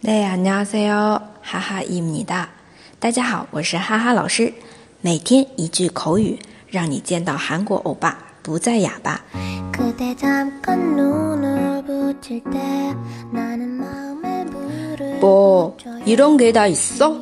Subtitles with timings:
[0.00, 1.20] 네 안녕하세요.
[1.42, 2.48] 하하입니다.
[2.98, 4.52] 大家好，我是哈哈老师。
[5.00, 9.20] 每天一句口语，让你见到韩国欧巴不再哑巴。
[9.72, 12.58] 그대 잠깐 눈을 붙일 때
[13.32, 17.16] 나는 마음에 불을 뭐 이런 게 다 있어?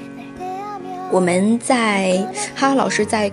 [1.10, 2.16] 我们在
[2.54, 3.30] 哈哈老师在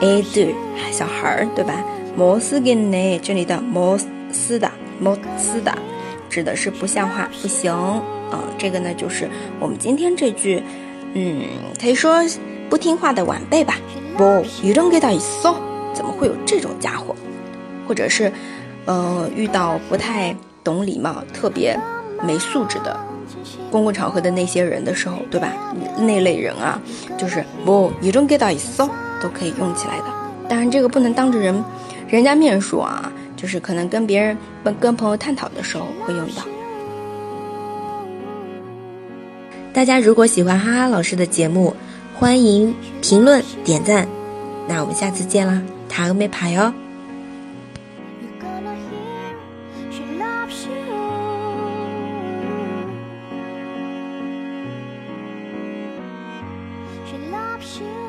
[0.00, 0.52] 들，
[0.90, 1.84] 小孩对吧？
[2.18, 4.00] 못쓰겠네这里的못
[4.32, 4.70] 쓰다，
[5.00, 5.74] 못 쓰다。
[6.30, 8.42] 指的是不像话，不行啊！
[8.58, 9.28] 这个呢，就是
[9.60, 10.60] 我们今天这句，
[11.12, 11.44] 嗯，
[11.80, 12.24] 可以说
[12.68, 13.76] 不听话的晚辈吧。
[14.16, 14.24] 不，
[14.64, 15.54] 이런게다있어
[15.92, 17.14] 怎么会有这种家伙？
[17.86, 18.32] 或者是，
[18.86, 20.34] 呃，遇到不太
[20.64, 21.78] 懂礼貌、特别
[22.20, 22.98] 没素质的
[23.70, 25.52] 公共场合的那些人的时候，对吧？
[25.98, 26.80] 那类人啊，
[27.16, 28.88] 就是不이런게다있어
[29.20, 30.06] 都可以用起来的。
[30.48, 31.62] 当然，这个不能当着人
[32.08, 33.12] 人家面说啊。
[33.41, 34.37] 就是可能跟别人、
[34.81, 36.43] 跟朋友探讨的时候会用到。
[39.71, 41.73] 大家如果喜欢哈哈老师的节目，
[42.13, 44.05] 欢迎评论点赞。
[44.67, 46.73] 那我们下次见啦，塔个没牌哦。
[48.21, 49.31] You're gonna hear
[49.89, 50.75] she loves you.
[57.05, 58.08] She loves you.